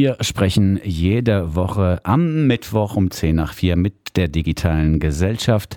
[0.00, 5.76] Wir sprechen jede Woche am Mittwoch um 10 nach 4 mit der digitalen Gesellschaft.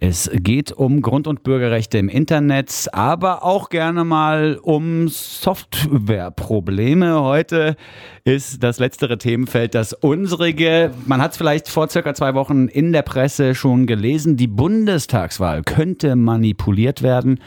[0.00, 7.22] Es geht um Grund- und Bürgerrechte im Internet, aber auch gerne mal um Softwareprobleme.
[7.22, 7.76] Heute
[8.24, 10.90] ist das letztere Themenfeld das unsrige.
[11.06, 14.36] Man hat es vielleicht vor circa zwei Wochen in der Presse schon gelesen.
[14.36, 17.38] Die Bundestagswahl könnte manipuliert werden.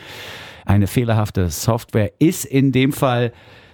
[0.65, 3.33] Eine fehlerhafte Software ist in dem Fall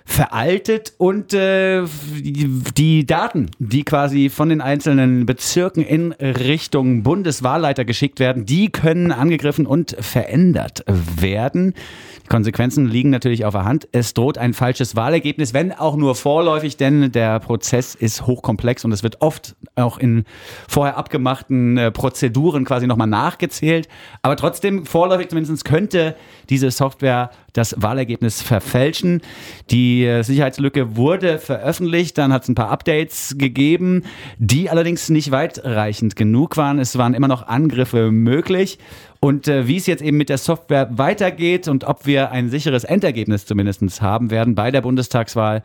[0.10, 1.84] veraltet und äh,
[2.18, 9.12] die Daten, die quasi von den einzelnen Bezirken in Richtung Bundeswahlleiter geschickt werden, die können
[9.12, 11.76] angegriffen und verändert werden.
[12.24, 13.88] Die Konsequenzen liegen natürlich auf der Hand.
[13.92, 18.92] Es droht ein falsches Wahlergebnis, wenn auch nur vorläufig, denn der Prozess ist hochkomplex und
[18.92, 20.26] es wird oft auch in
[20.68, 23.88] vorher abgemachten äh, Prozeduren quasi nochmal nachgezählt.
[24.24, 26.16] Aber trotzdem, vorläufig zumindest könnte
[26.50, 29.22] diese Software das Wahlergebnis verfälschen.
[29.70, 34.04] Die äh, Sicherheitslücke wurde veröffentlicht, dann hat es ein paar Updates gegeben,
[34.38, 36.80] die allerdings nicht weitreichend genug waren.
[36.80, 38.80] Es waren immer noch Angriffe möglich.
[39.22, 42.86] Und äh, wie es jetzt eben mit der Software weitergeht und ob wir ein sicheres
[42.86, 45.62] Endergebnis zumindest haben werden bei der Bundestagswahl,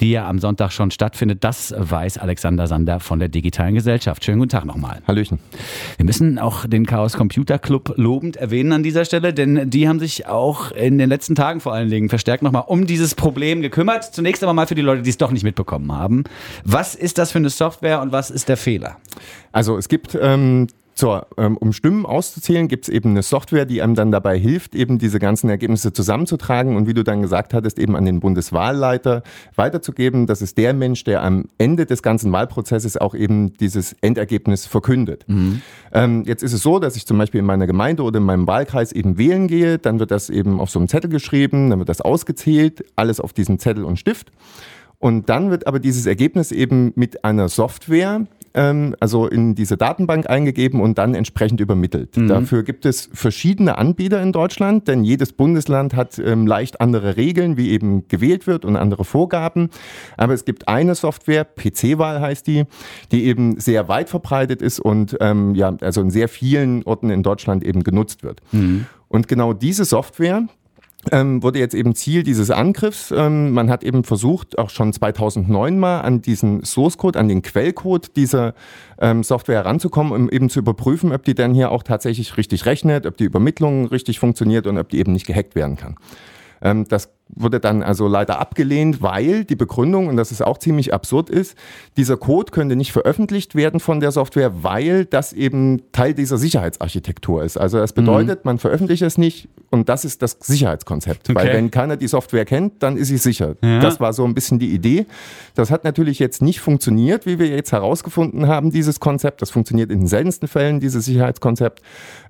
[0.00, 4.24] die ja am Sonntag schon stattfindet, das weiß Alexander Sander von der Digitalen Gesellschaft.
[4.24, 5.00] Schönen guten Tag nochmal.
[5.06, 5.38] Hallöchen.
[5.96, 10.00] Wir müssen auch den Chaos Computer Club lobend erwähnen an dieser Stelle, denn die haben
[10.00, 14.12] sich auch in den letzten Tagen vor allen Dingen verstärkt nochmal um dieses Problem gekümmert.
[14.12, 16.24] Zunächst aber mal für die Leute, die es doch nicht mitbekommen haben.
[16.64, 18.96] Was ist das für eine Software und was ist der Fehler?
[19.52, 20.66] Also es gibt ähm,
[20.98, 24.74] so, ähm, um Stimmen auszuzählen, gibt es eben eine Software, die einem dann dabei hilft,
[24.74, 29.22] eben diese ganzen Ergebnisse zusammenzutragen und wie du dann gesagt hattest, eben an den Bundeswahlleiter
[29.54, 30.26] weiterzugeben.
[30.26, 35.24] Das ist der Mensch, der am Ende des ganzen Wahlprozesses auch eben dieses Endergebnis verkündet.
[35.28, 35.62] Mhm.
[35.92, 38.46] Ähm, jetzt ist es so, dass ich zum Beispiel in meiner Gemeinde oder in meinem
[38.46, 41.88] Wahlkreis eben wählen gehe, dann wird das eben auf so einem Zettel geschrieben, dann wird
[41.88, 44.32] das ausgezählt, alles auf diesen Zettel und Stift.
[44.98, 50.28] Und dann wird aber dieses Ergebnis eben mit einer Software ähm, also in diese Datenbank
[50.28, 52.16] eingegeben und dann entsprechend übermittelt.
[52.16, 52.28] Mhm.
[52.28, 57.56] Dafür gibt es verschiedene Anbieter in Deutschland, denn jedes Bundesland hat ähm, leicht andere Regeln,
[57.56, 59.70] wie eben gewählt wird und andere Vorgaben.
[60.16, 62.64] Aber es gibt eine Software, PC-Wahl heißt die,
[63.12, 67.22] die eben sehr weit verbreitet ist und ähm, ja, also in sehr vielen Orten in
[67.22, 68.40] Deutschland eben genutzt wird.
[68.52, 68.86] Mhm.
[69.08, 70.46] Und genau diese Software,
[71.12, 73.12] ähm, wurde jetzt eben Ziel dieses Angriffs.
[73.14, 77.42] Ähm, man hat eben versucht, auch schon 2009 mal an diesen Source Code, an den
[77.42, 78.54] Quellcode dieser
[79.00, 83.06] ähm, Software heranzukommen, um eben zu überprüfen, ob die dann hier auch tatsächlich richtig rechnet,
[83.06, 85.96] ob die Übermittlung richtig funktioniert und ob die eben nicht gehackt werden kann.
[86.60, 90.94] Ähm, das wurde dann also leider abgelehnt, weil die Begründung, und das ist auch ziemlich
[90.94, 91.56] absurd ist,
[91.96, 97.44] dieser Code könnte nicht veröffentlicht werden von der Software, weil das eben Teil dieser Sicherheitsarchitektur
[97.44, 97.58] ist.
[97.58, 98.48] Also das bedeutet, mhm.
[98.48, 101.28] man veröffentlicht es nicht und das ist das Sicherheitskonzept.
[101.28, 101.38] Okay.
[101.38, 103.56] Weil wenn keiner die Software kennt, dann ist sie sicher.
[103.62, 103.80] Ja.
[103.80, 105.06] Das war so ein bisschen die Idee.
[105.54, 109.42] Das hat natürlich jetzt nicht funktioniert, wie wir jetzt herausgefunden haben, dieses Konzept.
[109.42, 111.82] Das funktioniert in den seltensten Fällen, dieses Sicherheitskonzept.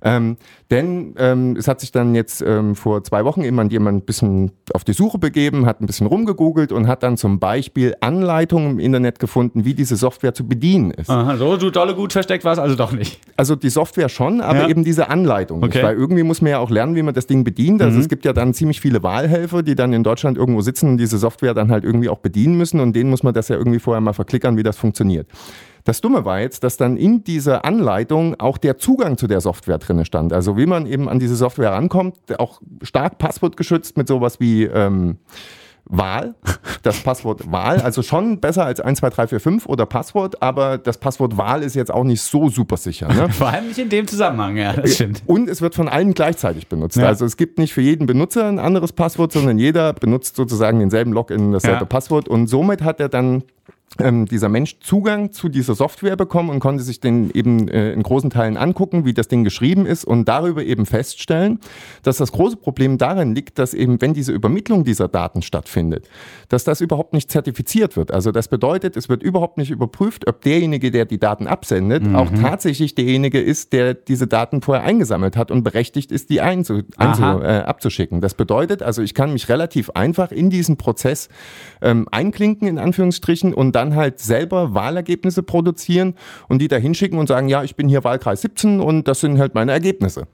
[0.03, 0.37] Ähm,
[0.71, 4.53] denn ähm, es hat sich dann jetzt ähm, vor zwei Wochen eben jemand ein bisschen
[4.73, 8.79] auf die Suche begeben, hat ein bisschen rumgegoogelt und hat dann zum Beispiel Anleitungen im
[8.79, 11.11] Internet gefunden, wie diese Software zu bedienen ist.
[11.11, 13.21] Aha, so du dolle gut versteckt war es also doch nicht.
[13.37, 14.69] Also die Software schon, aber ja.
[14.69, 15.63] eben diese Anleitung.
[15.63, 15.83] Okay.
[15.83, 17.83] Weil irgendwie muss man ja auch lernen, wie man das Ding bedient.
[17.83, 18.03] Also mhm.
[18.03, 21.19] es gibt ja dann ziemlich viele Wahlhelfer, die dann in Deutschland irgendwo sitzen und diese
[21.19, 24.01] Software dann halt irgendwie auch bedienen müssen und denen muss man das ja irgendwie vorher
[24.01, 25.29] mal verklickern, wie das funktioniert.
[25.89, 29.79] Das Dumme war jetzt, dass dann in dieser Anleitung auch der Zugang zu der Software
[29.79, 30.35] drin stand.
[30.35, 35.17] Also wie man eben an diese Software rankommt, auch stark passwortgeschützt mit sowas wie ähm,
[35.87, 36.35] Wahl,
[36.83, 40.77] das Passwort Wahl, also schon besser als 1, 2, 3, 4, 5 oder Passwort, aber
[40.77, 43.09] das Passwort Wahl ist jetzt auch nicht so super sicher.
[43.09, 43.29] Ne?
[43.31, 45.23] Vor allem nicht in dem Zusammenhang, ja, das stimmt.
[45.25, 46.99] Und es wird von allen gleichzeitig benutzt.
[46.99, 47.07] Ja.
[47.07, 51.15] Also es gibt nicht für jeden Benutzer ein anderes Passwort, sondern jeder benutzt sozusagen denselben
[51.15, 51.87] Login, dasselbe ja.
[51.87, 53.45] Passwort und somit hat er dann
[53.99, 58.03] ähm, dieser Mensch Zugang zu dieser Software bekommen und konnte sich den eben äh, in
[58.03, 61.61] großen Teilen angucken, wie das Ding geschrieben ist und darüber eben feststellen,
[62.03, 66.09] dass das große Problem darin liegt, dass eben, wenn diese Übermittlung dieser Daten stattfindet,
[66.49, 68.13] dass das überhaupt nicht zertifiziert wird.
[68.13, 72.17] Also das bedeutet, es wird überhaupt nicht überprüft, ob derjenige, der die Daten absendet, mhm.
[72.17, 76.83] auch tatsächlich derjenige ist, der diese Daten vorher eingesammelt hat und berechtigt ist, die einzu,
[76.97, 78.21] einzu äh, abzuschicken.
[78.21, 81.29] Das bedeutet also, ich kann mich relativ einfach in diesen Prozess
[81.83, 86.15] ähm, einklinken, in Anführungsstrichen, und dann halt selber Wahlergebnisse produzieren
[86.49, 89.39] und die da hinschicken und sagen, ja, ich bin hier Wahlkreis 17 und das sind
[89.39, 90.27] halt meine Ergebnisse.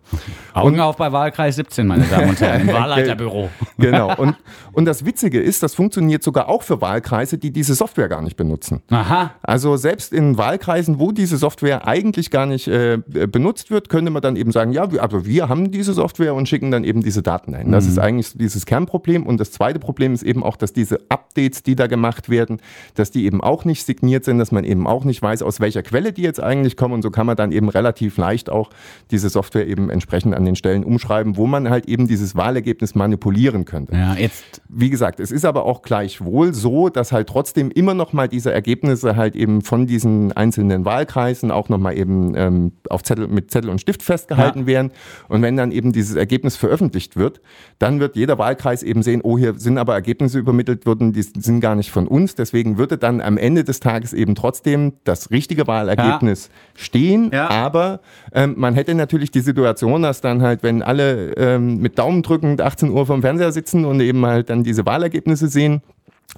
[0.53, 3.49] Augen und, auf bei Wahlkreis 17, meine Damen und Herren, im Wahlleiterbüro.
[3.79, 4.15] genau.
[4.17, 4.37] Und,
[4.73, 8.37] und das Witzige ist, das funktioniert sogar auch für Wahlkreise, die diese Software gar nicht
[8.37, 8.83] benutzen.
[8.91, 9.33] Aha.
[9.43, 14.23] Also selbst in Wahlkreisen, wo diese Software eigentlich gar nicht äh, benutzt wird, könnte man
[14.23, 17.23] dann eben sagen, ja, aber also wir haben diese Software und schicken dann eben diese
[17.23, 17.71] Daten ein.
[17.73, 17.91] Das mhm.
[17.91, 19.27] ist eigentlich dieses Kernproblem.
[19.27, 22.61] Und das zweite Problem ist eben auch, dass diese Updates, die da gemacht werden,
[22.95, 25.83] dass die eben auch nicht signiert sind, dass man eben auch nicht weiß, aus welcher
[25.83, 26.95] Quelle die jetzt eigentlich kommen.
[26.95, 28.71] Und so kann man dann eben relativ leicht auch
[29.11, 33.65] diese Software eben entsprechend an den Stellen umschreiben, wo man halt eben dieses Wahlergebnis manipulieren
[33.65, 33.95] könnte.
[33.95, 34.63] Ja, jetzt.
[34.69, 38.53] Wie gesagt, es ist aber auch gleichwohl so, dass halt trotzdem immer noch mal diese
[38.53, 43.51] Ergebnisse halt eben von diesen einzelnen Wahlkreisen auch noch mal eben ähm, auf Zettel, mit
[43.51, 44.67] Zettel und Stift festgehalten ja.
[44.67, 44.93] werden.
[45.29, 47.41] Und wenn dann eben dieses Ergebnis veröffentlicht wird,
[47.79, 51.61] dann wird jeder Wahlkreis eben sehen, oh, hier sind aber Ergebnisse übermittelt worden, die sind
[51.61, 52.35] gar nicht von uns.
[52.35, 56.83] Deswegen würde dann am Ende des Tages eben trotzdem das richtige Wahlergebnis ja.
[56.83, 57.31] stehen.
[57.33, 57.49] Ja.
[57.51, 58.01] Aber
[58.33, 62.61] ähm, man hätte natürlich die Situation, dass dann halt, wenn alle ähm, mit Daumen drückend
[62.61, 65.83] 18 Uhr vom Fernseher sitzen und eben halt dann diese Wahlergebnisse sehen,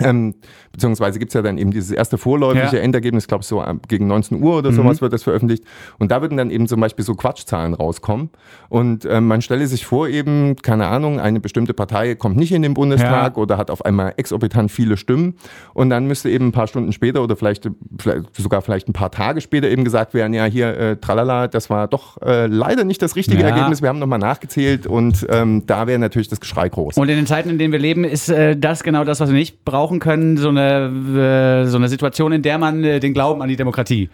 [0.01, 0.35] ähm,
[0.73, 2.83] beziehungsweise gibt es ja dann eben dieses erste vorläufige ja.
[2.83, 5.03] Endergebnis, glaube ich, so ähm, gegen 19 Uhr oder sowas mhm.
[5.03, 5.65] wird das veröffentlicht.
[5.99, 8.31] Und da würden dann eben zum Beispiel so Quatschzahlen rauskommen.
[8.69, 12.63] Und ähm, man stelle sich vor, eben, keine Ahnung, eine bestimmte Partei kommt nicht in
[12.63, 13.43] den Bundestag ja.
[13.43, 15.35] oder hat auf einmal exorbitant viele Stimmen.
[15.75, 19.11] Und dann müsste eben ein paar Stunden später oder vielleicht, vielleicht sogar vielleicht ein paar
[19.11, 23.01] Tage später eben gesagt werden, ja, hier, äh, tralala, das war doch äh, leider nicht
[23.03, 23.49] das richtige ja.
[23.49, 23.83] Ergebnis.
[23.83, 26.97] Wir haben nochmal nachgezählt und ähm, da wäre natürlich das Geschrei groß.
[26.97, 29.37] Und in den Zeiten, in denen wir leben, ist äh, das genau das, was wir
[29.37, 33.15] nicht brauchen brauchen können, so eine, äh, so eine Situation, in der man äh, den
[33.15, 34.11] Glauben an die Demokratie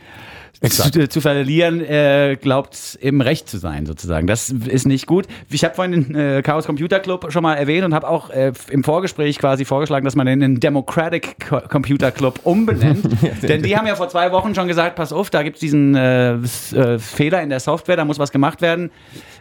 [0.69, 4.27] zu, zu, verlieren, äh, glaubt eben recht zu sein, sozusagen.
[4.27, 5.27] Das ist nicht gut.
[5.51, 8.53] Ich habe vorhin den äh, Chaos Computer Club schon mal erwähnt und habe auch äh,
[8.71, 13.09] im Vorgespräch quasi vorgeschlagen, dass man den in Democratic Co Computer Club umbenennt.
[13.43, 15.95] Denn die haben ja vor zwei Wochen schon gesagt, pass auf, da gibt es diesen
[15.97, 18.91] äh, äh, Fehler in der Software, da muss was gemacht werden.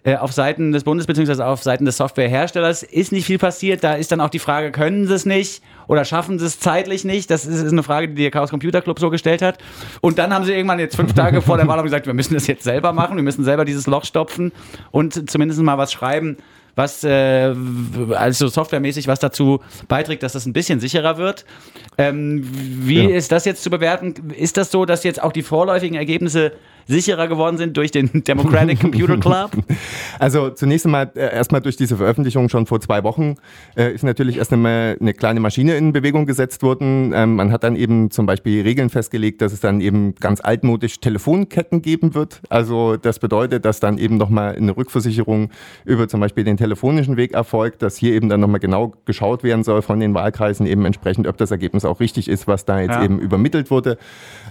[0.03, 1.43] Äh, auf Seiten des Bundes bzw.
[1.43, 3.83] auf Seiten des Softwareherstellers ist nicht viel passiert.
[3.83, 7.03] Da ist dann auch die Frage, können sie es nicht oder schaffen sie es zeitlich
[7.03, 7.29] nicht?
[7.29, 9.59] Das ist, ist eine Frage, die der Chaos Computer Club so gestellt hat.
[10.01, 12.47] Und dann haben sie irgendwann jetzt fünf Tage vor der Wahl gesagt, wir müssen das
[12.47, 14.51] jetzt selber machen, wir müssen selber dieses Loch stopfen
[14.89, 16.37] und zumindest mal was schreiben,
[16.75, 17.53] was äh,
[18.15, 21.45] also softwaremäßig was dazu beiträgt, dass das ein bisschen sicherer wird.
[21.97, 23.15] Ähm, wie ja.
[23.15, 24.31] ist das jetzt zu bewerten?
[24.35, 26.53] Ist das so, dass jetzt auch die vorläufigen Ergebnisse
[26.87, 29.51] sicherer geworden sind durch den Democratic Computer Club?
[30.19, 33.35] Also zunächst einmal äh, erstmal durch diese Veröffentlichung schon vor zwei Wochen
[33.75, 37.11] äh, ist natürlich erst einmal eine kleine Maschine in Bewegung gesetzt worden.
[37.15, 40.99] Ähm, man hat dann eben zum Beispiel Regeln festgelegt, dass es dann eben ganz altmodisch
[40.99, 42.41] Telefonketten geben wird.
[42.49, 45.49] Also das bedeutet, dass dann eben nochmal eine Rückversicherung
[45.85, 49.65] über zum Beispiel den telefonischen Weg erfolgt, dass hier eben dann nochmal genau geschaut werden
[49.65, 52.91] soll von den Wahlkreisen eben entsprechend, ob das Ergebnis auch richtig ist, was da jetzt
[52.91, 53.03] ja.
[53.03, 53.97] eben übermittelt wurde.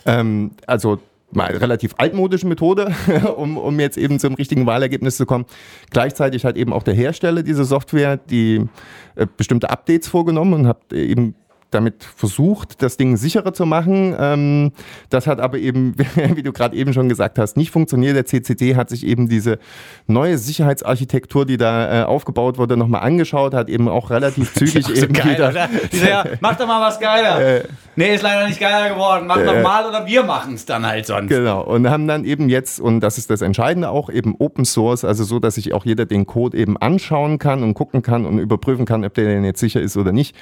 [0.04, 0.98] Ähm, also
[1.32, 2.92] mal relativ altmodische Methode,
[3.36, 5.46] um, um jetzt eben zum richtigen Wahlergebnis zu kommen.
[5.90, 8.66] Gleichzeitig hat eben auch der Hersteller diese Software die
[9.14, 11.34] äh, bestimmte Updates vorgenommen und hat eben
[11.70, 14.14] damit versucht, das Ding sicherer zu machen.
[14.18, 14.72] Ähm,
[15.08, 15.94] das hat aber eben,
[16.34, 18.16] wie du gerade eben schon gesagt hast, nicht funktioniert.
[18.16, 19.58] Der CCC hat sich eben diese
[20.06, 24.92] neue Sicherheitsarchitektur, die da äh, aufgebaut wurde, nochmal angeschaut, hat eben auch relativ zügig so
[24.92, 25.68] eben geil, wieder...
[25.92, 27.40] Dieser, mach doch mal was geiler.
[27.50, 27.64] Äh,
[27.96, 29.26] nee, ist leider nicht geiler geworden.
[29.26, 31.28] Mach äh, doch mal oder wir machen es dann halt sonst.
[31.28, 31.62] Genau.
[31.62, 35.24] Und haben dann eben jetzt, und das ist das Entscheidende auch, eben Open Source, also
[35.24, 38.84] so, dass sich auch jeder den Code eben anschauen kann und gucken kann und überprüfen
[38.84, 40.36] kann, ob der denn jetzt sicher ist oder nicht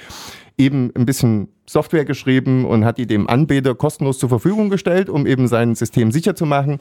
[0.59, 5.27] eben ein bisschen Software geschrieben und hat die dem Anbieter kostenlos zur Verfügung gestellt, um
[5.27, 6.79] eben sein System sicher zu machen.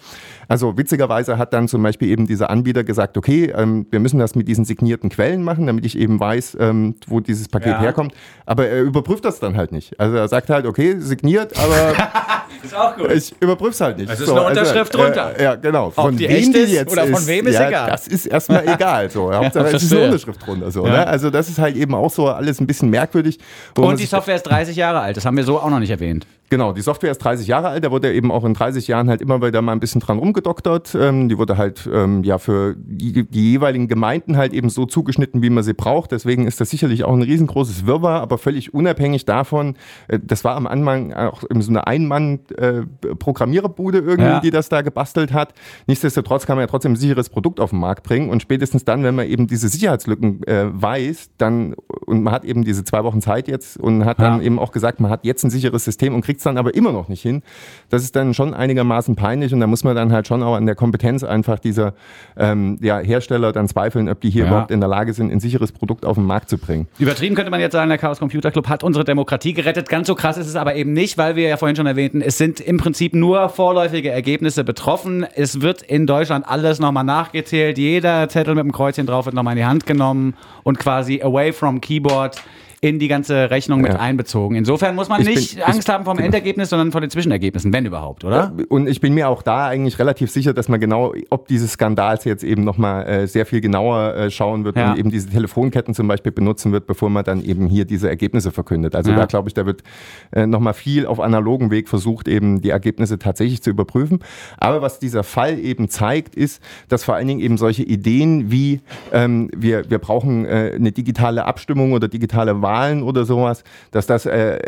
[0.48, 4.34] Also witzigerweise hat dann zum Beispiel eben dieser Anbieter gesagt, okay, ähm, wir müssen das
[4.34, 7.80] mit diesen signierten Quellen machen, damit ich eben weiß, ähm, wo dieses Paket ja.
[7.82, 8.14] herkommt.
[8.46, 10.00] Aber er überprüft das dann halt nicht.
[10.00, 11.92] Also er sagt halt, okay, signiert, aber
[12.62, 13.12] ist auch gut.
[13.12, 14.10] ich überprüfe es halt nicht.
[14.10, 15.38] Es ist so, eine also, Unterschrift also, drunter.
[15.38, 15.90] Äh, ja, genau.
[15.90, 17.90] Von Ob die wem die jetzt oder von wem ist, ja, egal.
[17.90, 19.10] Das ist erstmal egal.
[19.10, 19.30] So.
[19.34, 20.70] Hauptsache, es ist eine Unterschrift drunter.
[20.70, 20.92] So, ja.
[20.92, 21.06] ne?
[21.06, 23.38] Also das ist halt eben auch so alles ein bisschen merkwürdig.
[23.76, 25.16] Und die Software ist 30 Jahre alt.
[25.16, 26.26] Das haben wir so auch noch nicht erwähnt.
[26.50, 29.20] Genau, die Software ist 30 Jahre alt, da wurde eben auch in 30 Jahren halt
[29.20, 30.96] immer wieder mal ein bisschen dran rumgedoktert.
[30.98, 35.42] Ähm, die wurde halt ähm, ja für die, die, jeweiligen Gemeinden halt eben so zugeschnitten,
[35.42, 36.12] wie man sie braucht.
[36.12, 39.76] Deswegen ist das sicherlich auch ein riesengroßes Wirrwarr, aber völlig unabhängig davon.
[40.08, 44.40] Äh, das war am Anfang auch so eine Ein-Mann-Programmiererbude äh, irgendwie, ja.
[44.40, 45.52] die das da gebastelt hat.
[45.86, 49.04] Nichtsdestotrotz kann man ja trotzdem ein sicheres Produkt auf den Markt bringen und spätestens dann,
[49.04, 51.74] wenn man eben diese Sicherheitslücken äh, weiß, dann
[52.06, 54.46] und man hat eben diese zwei Wochen Zeit jetzt und hat dann ja.
[54.46, 56.74] eben auch gesagt, man hat jetzt ein sicheres System und kriegt kriegt es dann aber
[56.74, 57.42] immer noch nicht hin.
[57.90, 60.66] Das ist dann schon einigermaßen peinlich und da muss man dann halt schon auch an
[60.66, 61.94] der Kompetenz einfach dieser
[62.36, 64.50] ähm, ja, Hersteller dann zweifeln, ob die hier ja.
[64.50, 66.86] überhaupt in der Lage sind, ein sicheres Produkt auf den Markt zu bringen.
[66.98, 69.88] Übertrieben könnte man jetzt sagen, der Chaos Computer Club hat unsere Demokratie gerettet.
[69.88, 72.38] Ganz so krass ist es aber eben nicht, weil wir ja vorhin schon erwähnten, es
[72.38, 75.26] sind im Prinzip nur vorläufige Ergebnisse betroffen.
[75.34, 77.78] Es wird in Deutschland alles nochmal nachgezählt.
[77.78, 81.52] Jeder Zettel mit dem Kreuzchen drauf wird nochmal in die Hand genommen und quasi away
[81.52, 82.40] from Keyboard
[82.80, 83.98] in die ganze Rechnung mit Ja.
[83.98, 84.54] einbezogen.
[84.54, 86.26] Insofern muss man Ich bin- nicht ich- Angst haben vom genau.
[86.26, 88.52] Endergebnis, sondern von den Zwischenergebnissen, wenn überhaupt, oder?
[88.68, 92.24] Und ich bin mir auch da eigentlich relativ sicher, dass man genau, ob dieses Skandals
[92.24, 94.92] jetzt eben nochmal äh, sehr viel genauer äh, schauen wird Ja.
[94.92, 98.52] und eben diese Telefonketten zum Beispiel benutzen wird, bevor man dann eben hier diese Ergebnisse
[98.52, 98.94] verkündet.
[98.94, 99.16] Also Ja.
[99.16, 99.82] da glaube ich, da wird
[100.30, 104.20] äh, nochmal viel auf analogen Weg versucht, eben die Ergebnisse tatsächlich zu überprüfen.
[104.56, 108.80] Aber was dieser Fall eben zeigt, ist, dass vor allen Dingen eben solche Ideen wie
[109.12, 114.26] ähm, wir, wir brauchen äh, eine digitale Abstimmung oder digitale Wahlen oder sowas, dass das
[114.26, 114.58] äh,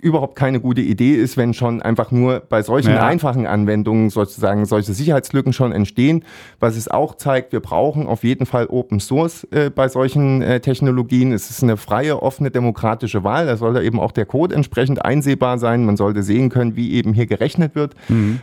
[0.00, 3.04] überhaupt keine gute Idee ist, wenn schon einfach nur bei solchen Ja.
[3.06, 6.22] einfachen Anwendungen sozusagen solche Sicherheitslücken schon entstehen.
[6.60, 10.60] Was es auch zeigt, wir brauchen auf jeden Fall Open Source äh, bei solchen äh,
[10.60, 11.32] Technologien.
[11.32, 13.46] Es ist eine freie, offene, demokratische Wahl.
[13.46, 15.84] Da soll da eben auch der Code entsprechend einsehbar sein.
[15.84, 17.94] Man sollte sehen können, wie eben hier gerechnet wird,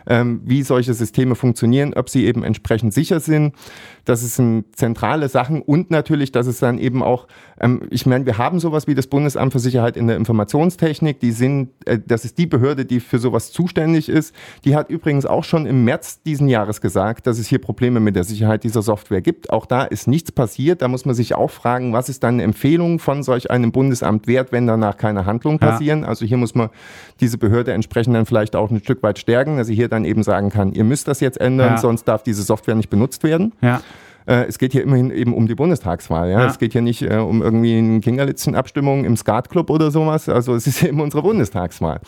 [0.08, 3.54] ähm, wie solche Systeme funktionieren, ob sie eben entsprechend sicher sind.
[4.06, 7.28] Das sind zentrale Sachen und natürlich, dass es dann eben auch,
[7.60, 11.20] ähm, ich meine, wir haben sowas wie das Bundesamt für Sicherheit in der Informationstechnik.
[11.20, 14.34] Die sind, äh, das ist die Behörde, die für sowas zuständig ist.
[14.66, 18.16] Die hat übrigens auch schon im März diesen Jahres gesagt, dass es hier Probleme mit
[18.16, 19.50] der Sicherheit dieser Software gibt.
[19.52, 20.82] Auch da ist nichts passiert.
[20.82, 24.28] Da muss man sich auch fragen, was ist dann eine Empfehlung von solch einem Bundesamt
[24.28, 25.70] wert, wenn danach keine Handlungen Ja.
[25.72, 26.04] passieren.
[26.04, 26.70] Also hier muss man
[27.20, 30.24] diese Behörde entsprechend dann vielleicht auch ein Stück weit stärken, dass sie hier dann eben
[30.24, 31.78] sagen kann, ihr müsst das jetzt ändern, Ja.
[31.78, 33.54] sonst darf diese Software nicht benutzt werden.
[33.62, 33.82] Ja.
[34.26, 36.30] Äh, es geht hier immerhin eben um die Bundestagswahl.
[36.30, 36.42] Ja?
[36.42, 36.48] Ja.
[36.48, 40.30] Es geht hier nicht äh, um irgendwie eine Kingerlitzen-Abstimmung im Skatclub oder sowas.
[40.30, 42.00] Also es ist eben unsere Bundestagswahl.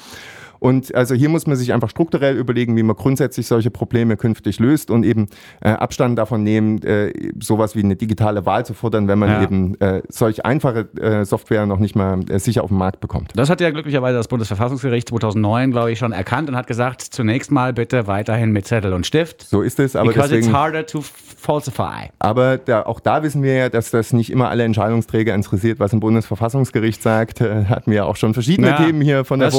[0.63, 4.59] Und also hier muss man sich einfach strukturell überlegen, wie man grundsätzlich solche Probleme künftig
[4.59, 5.27] löst und eben
[5.59, 9.43] äh, Abstand davon nehmen, äh, sowas wie eine digitale Wahl zu fordern, wenn man Ja.
[9.43, 13.31] eben äh, solch einfache äh, Software noch nicht mal äh, sicher auf den Markt bekommt.
[13.35, 17.51] Das hat ja glücklicherweise das Bundesverfassungsgericht 2009, glaube ich, schon erkannt und hat gesagt, zunächst
[17.51, 19.41] mal bitte weiterhin mit Zettel und Stift.
[19.41, 20.47] So ist es, aber because deswegen.
[20.47, 22.07] it's harder to falsify.
[22.19, 25.91] Aber da, auch da wissen wir ja, dass das nicht immer alle Entscheidungsträger interessiert, was
[25.91, 27.41] ein Bundesverfassungsgericht sagt.
[27.41, 29.55] Äh, hatten wir ja auch schon verschiedene Ja, Themen hier von der das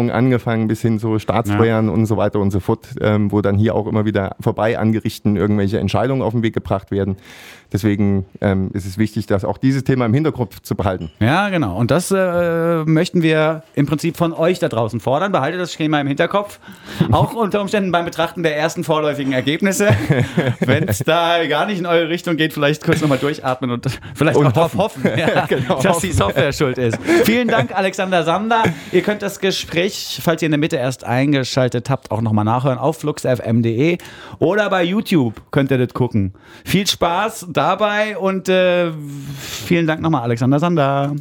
[0.00, 3.56] Vorratsdatenspeicherung angefangen bis hin zu Staatssteuern und so weiter und so fort, ähm, wo dann
[3.56, 7.16] hier auch immer wieder vorbei an Gerichten irgendwelche Entscheidungen auf den Weg gebracht werden.
[7.72, 11.12] Deswegen ähm, ist es wichtig, dass auch dieses Thema im Hinterkopf zu behalten.
[11.20, 11.76] Ja, genau.
[11.76, 15.30] Und das äh, möchten wir im Prinzip von euch da draußen fordern.
[15.30, 16.58] Behaltet das Schema im Hinterkopf.
[17.12, 19.90] Auch unter Umständen beim Betrachten der ersten vorläufigen Ergebnisse.
[20.60, 24.36] Wenn es da gar nicht in eure Richtung geht, vielleicht kurz nochmal durchatmen und vielleicht
[24.36, 25.04] Und auch darauf hoffen.
[25.04, 26.18] hoffen, ja, Genau, dass die hoffen.
[26.18, 26.98] Software schuld ist.
[27.24, 28.64] Vielen Dank, Alexander Sander.
[28.90, 29.38] Ihr könnt das
[29.80, 33.98] Gespräch, falls ihr in der Mitte erst eingeschaltet habt, auch nochmal nachhören auf fluxfm.de
[34.38, 36.34] oder bei YouTube könnt ihr das gucken.
[36.64, 38.92] Viel Spaß dabei und äh,
[39.38, 41.14] vielen Dank nochmal, Alexander Sander.